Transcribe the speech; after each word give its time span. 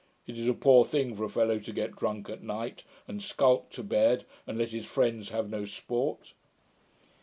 It 0.25 0.35
is 0.39 0.47
a 0.47 0.55
poor 0.55 0.83
thing 0.83 1.15
for 1.15 1.25
a 1.25 1.29
fellow 1.29 1.59
to 1.59 1.71
get 1.71 1.95
drunk 1.95 2.27
at 2.27 2.41
night, 2.41 2.83
and 3.07 3.21
sculk 3.21 3.69
to 3.73 3.83
bed, 3.83 4.25
and 4.47 4.57
let 4.57 4.69
his 4.69 4.87
friends 4.87 5.29
have 5.29 5.47
no 5.47 5.63
sport.' 5.65 6.33